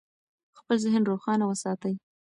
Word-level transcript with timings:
خپل 0.59 0.75
ذهن 0.83 1.01
روښانه 1.09 1.43
وساتئ. 1.47 1.93